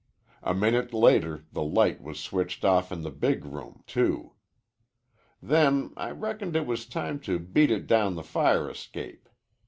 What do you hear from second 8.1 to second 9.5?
the fire escape.